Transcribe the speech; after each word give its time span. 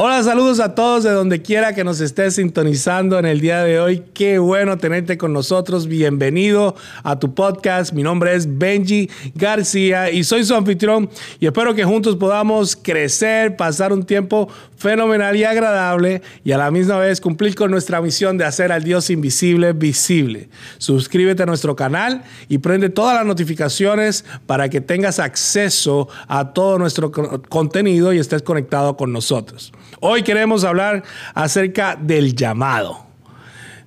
Hola, 0.00 0.22
saludos 0.22 0.60
a 0.60 0.76
todos 0.76 1.02
de 1.02 1.10
donde 1.10 1.42
quiera 1.42 1.74
que 1.74 1.82
nos 1.82 2.00
estés 2.00 2.36
sintonizando 2.36 3.18
en 3.18 3.26
el 3.26 3.40
día 3.40 3.64
de 3.64 3.80
hoy. 3.80 4.04
Qué 4.14 4.38
bueno 4.38 4.78
tenerte 4.78 5.18
con 5.18 5.32
nosotros. 5.32 5.88
Bienvenido 5.88 6.76
a 7.02 7.18
tu 7.18 7.34
podcast. 7.34 7.92
Mi 7.92 8.04
nombre 8.04 8.32
es 8.36 8.58
Benji 8.58 9.10
García 9.34 10.12
y 10.12 10.22
soy 10.22 10.44
su 10.44 10.54
anfitrión 10.54 11.10
y 11.40 11.46
espero 11.46 11.74
que 11.74 11.82
juntos 11.82 12.14
podamos 12.14 12.76
crecer, 12.76 13.56
pasar 13.56 13.92
un 13.92 14.04
tiempo 14.04 14.48
fenomenal 14.76 15.34
y 15.34 15.42
agradable 15.42 16.22
y 16.44 16.52
a 16.52 16.58
la 16.58 16.70
misma 16.70 16.98
vez 16.98 17.20
cumplir 17.20 17.56
con 17.56 17.72
nuestra 17.72 18.00
misión 18.00 18.38
de 18.38 18.44
hacer 18.44 18.70
al 18.70 18.84
Dios 18.84 19.10
invisible 19.10 19.72
visible. 19.72 20.48
Suscríbete 20.78 21.42
a 21.42 21.46
nuestro 21.46 21.74
canal 21.74 22.22
y 22.48 22.58
prende 22.58 22.88
todas 22.88 23.16
las 23.16 23.26
notificaciones 23.26 24.24
para 24.46 24.68
que 24.68 24.80
tengas 24.80 25.18
acceso 25.18 26.08
a 26.28 26.52
todo 26.52 26.78
nuestro 26.78 27.10
contenido 27.10 28.12
y 28.12 28.20
estés 28.20 28.42
conectado 28.42 28.96
con 28.96 29.12
nosotros. 29.12 29.72
Hoy 30.00 30.22
queremos 30.22 30.64
hablar 30.64 31.02
acerca 31.34 31.96
del 31.96 32.34
llamado. 32.34 33.06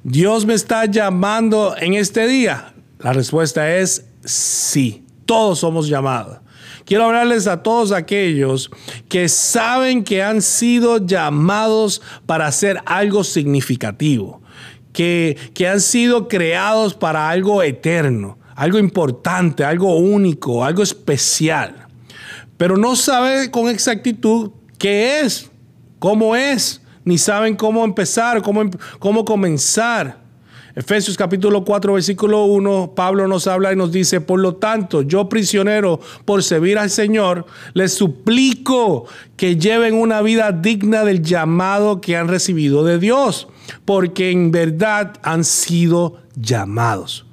¿Dios 0.03 0.45
me 0.45 0.53
está 0.53 0.85
llamando 0.85 1.76
en 1.77 1.93
este 1.93 2.27
día? 2.27 2.73
La 2.99 3.13
respuesta 3.13 3.76
es 3.77 4.05
sí. 4.26 5.05
Todos 5.26 5.59
somos 5.59 5.88
llamados. 5.88 6.40
Quiero 6.85 7.05
hablarles 7.05 7.48
a 7.48 7.62
todos 7.62 7.91
aquellos 7.91 8.71
que 9.07 9.29
saben 9.29 10.03
que 10.03 10.23
han 10.23 10.41
sido 10.41 11.05
llamados 11.05 12.02
para 12.26 12.48
hacer 12.48 12.79
algo 12.85 13.23
significativo, 13.23 14.41
que, 14.91 15.38
que 15.54 15.68
han 15.68 15.79
sido 15.79 16.27
creados 16.27 16.95
para 16.95 17.29
algo 17.29 17.62
eterno, 17.62 18.40
algo 18.55 18.79
importante, 18.79 19.63
algo 19.63 19.98
único, 19.98 20.65
algo 20.65 20.81
especial. 20.81 21.88
Pero 22.57 22.77
no 22.77 22.95
sabe 22.95 23.52
con 23.52 23.70
exactitud 23.70 24.52
qué 24.77 25.21
es, 25.21 25.51
cómo 26.02 26.36
es, 26.36 26.82
ni 27.05 27.20
saben 27.20 27.55
cómo 27.55 27.86
empezar, 27.86 28.41
cómo, 28.41 28.72
cómo 28.98 29.23
comenzar. 29.23 30.18
Efesios 30.74 31.16
capítulo 31.16 31.63
4, 31.63 31.93
versículo 31.93 32.46
1, 32.46 32.93
Pablo 32.96 33.27
nos 33.27 33.46
habla 33.46 33.71
y 33.71 33.76
nos 33.76 33.91
dice, 33.91 34.20
por 34.20 34.40
lo 34.40 34.55
tanto, 34.55 35.04
yo 35.04 35.30
prisionero 35.30 35.99
por 36.26 36.41
servir 36.41 36.80
al 36.80 36.90
Señor, 36.90 37.46
les 37.76 37.93
suplico 37.93 39.05
que 39.38 39.58
lleven 39.58 39.93
una 39.93 40.24
vida 40.24 40.52
digna 40.52 41.04
del 41.04 41.21
llamado 41.21 42.02
que 42.02 42.18
han 42.18 42.30
recibido 42.30 42.84
de 42.84 42.98
Dios, 42.98 43.48
porque 43.86 44.32
en 44.32 44.49
verdad 44.49 45.13
han 45.21 45.43
sido 45.43 46.18
llamados. 46.36 47.27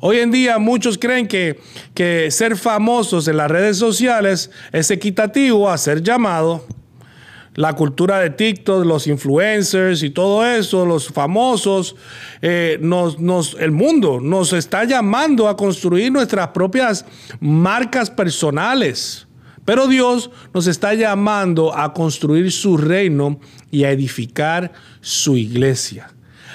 Hoy 0.00 0.18
en 0.18 0.30
día 0.30 0.58
muchos 0.60 0.96
creen 0.96 1.26
que, 1.26 1.60
que 1.92 2.30
ser 2.30 2.56
famosos 2.56 3.26
en 3.26 3.38
las 3.38 3.50
redes 3.50 3.78
sociales 3.78 4.52
es 4.70 4.92
equitativo 4.92 5.68
a 5.68 5.76
ser 5.76 6.04
llamado 6.04 6.64
la 7.54 7.74
cultura 7.74 8.20
de 8.20 8.30
TikTok, 8.30 8.84
los 8.84 9.06
influencers 9.06 10.02
y 10.02 10.10
todo 10.10 10.44
eso, 10.44 10.86
los 10.86 11.08
famosos, 11.08 11.96
eh, 12.40 12.78
nos, 12.80 13.18
nos, 13.20 13.54
el 13.60 13.72
mundo 13.72 14.20
nos 14.20 14.52
está 14.52 14.84
llamando 14.84 15.48
a 15.48 15.56
construir 15.56 16.10
nuestras 16.10 16.48
propias 16.48 17.04
marcas 17.40 18.10
personales. 18.10 19.26
Pero 19.64 19.86
Dios 19.86 20.30
nos 20.52 20.66
está 20.66 20.94
llamando 20.94 21.76
a 21.76 21.92
construir 21.92 22.50
su 22.50 22.76
reino 22.76 23.38
y 23.70 23.84
a 23.84 23.90
edificar 23.90 24.72
su 25.00 25.36
iglesia. 25.36 26.10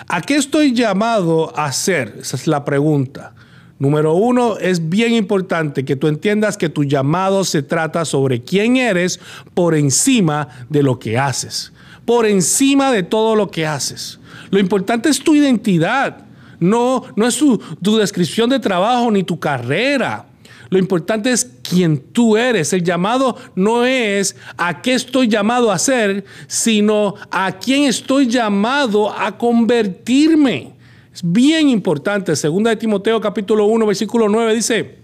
¿A 0.09 0.21
qué 0.21 0.35
estoy 0.35 0.73
llamado 0.73 1.57
a 1.57 1.65
hacer? 1.65 2.17
Esa 2.19 2.35
es 2.35 2.47
la 2.47 2.65
pregunta. 2.65 3.33
Número 3.79 4.13
uno, 4.13 4.57
es 4.57 4.89
bien 4.89 5.13
importante 5.13 5.85
que 5.85 5.95
tú 5.95 6.07
entiendas 6.07 6.57
que 6.57 6.69
tu 6.69 6.83
llamado 6.83 7.43
se 7.43 7.61
trata 7.61 8.05
sobre 8.05 8.41
quién 8.41 8.77
eres 8.77 9.19
por 9.53 9.75
encima 9.75 10.47
de 10.69 10.81
lo 10.81 10.97
que 10.97 11.19
haces, 11.19 11.71
por 12.03 12.25
encima 12.25 12.91
de 12.91 13.03
todo 13.03 13.35
lo 13.35 13.51
que 13.51 13.67
haces. 13.67 14.19
Lo 14.49 14.59
importante 14.59 15.09
es 15.09 15.23
tu 15.23 15.35
identidad, 15.35 16.25
no, 16.59 17.03
no 17.15 17.27
es 17.27 17.37
tu, 17.37 17.57
tu 17.57 17.97
descripción 17.97 18.49
de 18.49 18.59
trabajo 18.59 19.11
ni 19.11 19.21
tu 19.23 19.39
carrera. 19.39 20.25
Lo 20.69 20.79
importante 20.79 21.31
es 21.31 21.49
quién 21.61 21.97
tú 21.97 22.35
eres. 22.35 22.73
El 22.73 22.83
llamado 22.83 23.37
no 23.55 23.85
es 23.85 24.35
a 24.57 24.81
qué 24.81 24.95
estoy 24.95 25.27
llamado 25.27 25.71
a 25.71 25.75
hacer, 25.75 26.25
sino 26.47 27.15
a 27.31 27.53
quién 27.53 27.83
estoy 27.83 28.27
llamado 28.27 29.11
a 29.11 29.37
convertirme. 29.37 30.76
Bien 31.23 31.69
importante. 31.69 32.35
Segunda 32.35 32.69
de 32.69 32.75
Timoteo 32.75 33.19
capítulo 33.19 33.65
1 33.65 33.85
versículo 33.85 34.29
9 34.29 34.53
dice, 34.53 34.97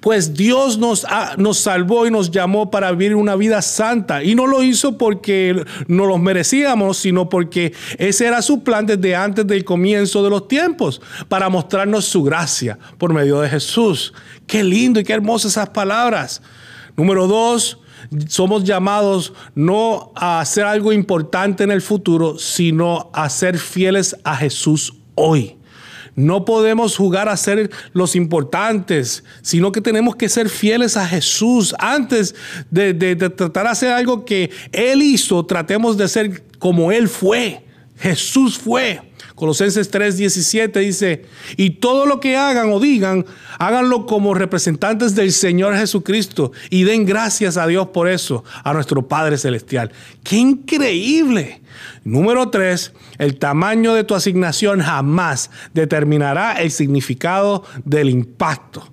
pues 0.00 0.34
Dios 0.34 0.78
nos, 0.78 1.06
nos 1.36 1.58
salvó 1.58 2.06
y 2.06 2.10
nos 2.10 2.30
llamó 2.30 2.70
para 2.70 2.90
vivir 2.92 3.14
una 3.14 3.36
vida 3.36 3.62
santa. 3.62 4.22
Y 4.22 4.34
no 4.34 4.46
lo 4.46 4.62
hizo 4.62 4.98
porque 4.98 5.64
no 5.86 6.06
los 6.06 6.20
merecíamos, 6.20 6.98
sino 6.98 7.28
porque 7.28 7.72
ese 7.98 8.26
era 8.26 8.42
su 8.42 8.62
plan 8.62 8.86
desde 8.86 9.14
antes 9.14 9.46
del 9.46 9.64
comienzo 9.64 10.22
de 10.22 10.30
los 10.30 10.48
tiempos, 10.48 11.00
para 11.28 11.48
mostrarnos 11.48 12.04
su 12.04 12.22
gracia 12.22 12.78
por 12.98 13.12
medio 13.12 13.40
de 13.40 13.48
Jesús. 13.48 14.12
Qué 14.46 14.64
lindo 14.64 15.00
y 15.00 15.04
qué 15.04 15.12
hermosas 15.12 15.52
esas 15.52 15.68
palabras. 15.70 16.42
Número 16.96 17.26
dos, 17.26 17.78
somos 18.28 18.64
llamados 18.64 19.32
no 19.54 20.12
a 20.16 20.40
hacer 20.40 20.64
algo 20.64 20.92
importante 20.92 21.62
en 21.62 21.70
el 21.70 21.82
futuro, 21.82 22.38
sino 22.38 23.10
a 23.12 23.28
ser 23.28 23.58
fieles 23.58 24.16
a 24.24 24.36
Jesús 24.36 24.99
hoy. 25.20 25.56
No 26.16 26.44
podemos 26.44 26.96
jugar 26.96 27.28
a 27.28 27.36
ser 27.36 27.70
los 27.92 28.16
importantes, 28.16 29.24
sino 29.42 29.72
que 29.72 29.80
tenemos 29.80 30.16
que 30.16 30.28
ser 30.28 30.48
fieles 30.48 30.96
a 30.96 31.06
Jesús. 31.06 31.74
Antes 31.78 32.34
de, 32.70 32.92
tratar 33.14 33.64
de 33.64 33.70
hacer 33.70 33.92
algo 33.92 34.24
que 34.24 34.50
Él 34.72 35.02
hizo, 35.02 35.46
tratemos 35.46 35.96
de 35.96 36.08
ser 36.08 36.42
como 36.58 36.90
Él 36.92 37.08
fue. 37.08 37.64
Jesús 37.98 38.58
fue. 38.58 39.00
Colosenses 39.40 39.90
3:17 39.90 40.80
dice, 40.80 41.24
y 41.56 41.70
todo 41.70 42.04
lo 42.04 42.20
que 42.20 42.36
hagan 42.36 42.70
o 42.70 42.78
digan, 42.78 43.24
háganlo 43.58 44.04
como 44.04 44.34
representantes 44.34 45.14
del 45.14 45.32
Señor 45.32 45.74
Jesucristo 45.76 46.52
y 46.68 46.84
den 46.84 47.06
gracias 47.06 47.56
a 47.56 47.66
Dios 47.66 47.88
por 47.88 48.06
eso, 48.06 48.44
a 48.62 48.74
nuestro 48.74 49.08
Padre 49.08 49.38
Celestial. 49.38 49.92
¡Qué 50.22 50.36
increíble! 50.36 51.62
Número 52.04 52.50
3, 52.50 52.92
el 53.16 53.38
tamaño 53.38 53.94
de 53.94 54.04
tu 54.04 54.14
asignación 54.14 54.80
jamás 54.80 55.50
determinará 55.72 56.60
el 56.60 56.70
significado 56.70 57.64
del 57.86 58.10
impacto. 58.10 58.92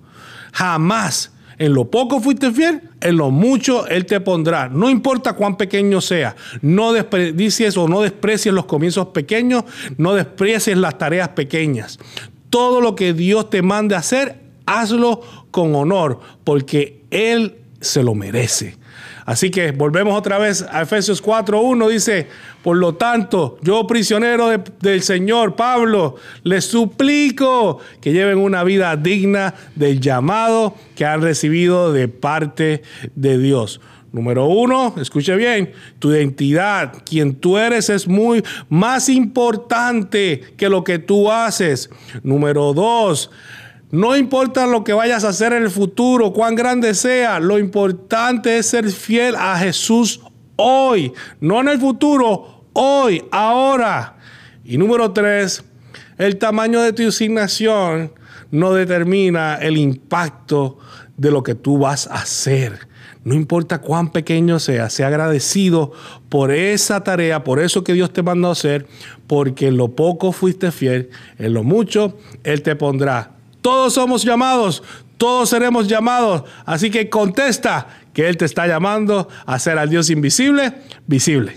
Jamás 0.54 1.30
en 1.58 1.74
lo 1.74 1.90
poco 1.90 2.20
fuiste 2.20 2.50
fiel, 2.52 2.80
en 3.00 3.16
lo 3.16 3.30
mucho 3.30 3.86
Él 3.88 4.06
te 4.06 4.20
pondrá. 4.20 4.68
No 4.68 4.88
importa 4.88 5.34
cuán 5.34 5.56
pequeño 5.56 6.00
sea. 6.00 6.36
No 6.62 6.92
desprecies 6.92 7.76
o 7.76 7.88
no 7.88 8.00
desprecies 8.00 8.54
los 8.54 8.66
comienzos 8.66 9.08
pequeños, 9.08 9.64
no 9.96 10.14
desprecies 10.14 10.78
las 10.78 10.96
tareas 10.98 11.30
pequeñas. 11.30 11.98
Todo 12.48 12.80
lo 12.80 12.94
que 12.94 13.12
Dios 13.12 13.50
te 13.50 13.60
mande 13.60 13.96
hacer, 13.96 14.40
hazlo 14.66 15.20
con 15.50 15.74
honor, 15.74 16.20
porque 16.44 17.02
Él 17.10 17.56
se 17.80 18.02
lo 18.02 18.14
merece. 18.14 18.77
Así 19.24 19.50
que 19.50 19.72
volvemos 19.72 20.16
otra 20.18 20.38
vez 20.38 20.64
a 20.70 20.82
Efesios 20.82 21.22
4.1. 21.22 21.88
Dice, 21.88 22.28
por 22.62 22.76
lo 22.76 22.94
tanto, 22.94 23.58
yo 23.62 23.86
prisionero 23.86 24.48
del 24.80 25.02
Señor, 25.02 25.56
Pablo, 25.56 26.16
les 26.42 26.64
suplico 26.64 27.78
que 28.00 28.12
lleven 28.12 28.38
una 28.38 28.64
vida 28.64 28.96
digna 28.96 29.54
del 29.74 30.00
llamado 30.00 30.74
que 30.94 31.04
han 31.04 31.22
recibido 31.22 31.92
de 31.92 32.08
parte 32.08 32.82
de 33.14 33.38
Dios. 33.38 33.80
Número 34.10 34.46
uno, 34.46 34.94
escuche 34.98 35.36
bien, 35.36 35.72
tu 35.98 36.10
identidad, 36.10 36.94
quien 37.04 37.34
tú 37.34 37.58
eres 37.58 37.90
es 37.90 38.08
muy 38.08 38.42
más 38.70 39.10
importante 39.10 40.40
que 40.56 40.70
lo 40.70 40.82
que 40.82 40.98
tú 40.98 41.30
haces. 41.30 41.90
Número 42.22 42.72
dos, 42.72 43.30
no 43.90 44.16
importa 44.16 44.66
lo 44.66 44.84
que 44.84 44.92
vayas 44.92 45.24
a 45.24 45.30
hacer 45.30 45.54
en 45.54 45.62
el 45.62 45.70
futuro, 45.70 46.32
cuán 46.32 46.54
grande 46.54 46.92
sea, 46.94 47.40
lo 47.40 47.58
importante 47.58 48.58
es 48.58 48.66
ser 48.66 48.90
fiel 48.90 49.34
a 49.34 49.58
Jesús 49.58 50.20
hoy, 50.56 51.12
no 51.40 51.60
en 51.60 51.68
el 51.68 51.78
futuro, 51.78 52.64
hoy, 52.74 53.24
ahora. 53.30 54.18
Y 54.62 54.76
número 54.76 55.12
tres, 55.12 55.64
el 56.18 56.36
tamaño 56.36 56.82
de 56.82 56.92
tu 56.92 57.08
asignación 57.08 58.12
no 58.50 58.74
determina 58.74 59.54
el 59.54 59.78
impacto 59.78 60.78
de 61.16 61.30
lo 61.30 61.42
que 61.42 61.54
tú 61.54 61.78
vas 61.78 62.08
a 62.08 62.16
hacer. 62.16 62.86
No 63.24 63.34
importa 63.34 63.80
cuán 63.80 64.10
pequeño 64.10 64.58
sea, 64.58 64.90
sea 64.90 65.08
agradecido 65.08 65.92
por 66.28 66.50
esa 66.50 67.02
tarea, 67.02 67.42
por 67.42 67.58
eso 67.58 67.84
que 67.84 67.94
Dios 67.94 68.12
te 68.12 68.22
mandó 68.22 68.48
a 68.48 68.52
hacer, 68.52 68.86
porque 69.26 69.68
en 69.68 69.78
lo 69.78 69.88
poco 69.96 70.32
fuiste 70.32 70.72
fiel, 70.72 71.08
en 71.38 71.54
lo 71.54 71.62
mucho 71.62 72.18
Él 72.44 72.62
te 72.62 72.76
pondrá 72.76 73.37
todos 73.68 73.92
somos 73.92 74.24
llamados, 74.24 74.82
todos 75.18 75.50
seremos 75.50 75.86
llamados. 75.88 76.44
Así 76.64 76.90
que 76.90 77.10
contesta 77.10 77.86
que 78.14 78.26
Él 78.26 78.38
te 78.38 78.46
está 78.46 78.66
llamando 78.66 79.28
a 79.44 79.58
ser 79.58 79.76
al 79.76 79.90
Dios 79.90 80.08
invisible 80.08 80.72
visible. 81.06 81.54